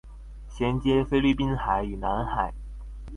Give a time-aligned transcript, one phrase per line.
[0.49, 2.51] 銜接菲律賓海與南海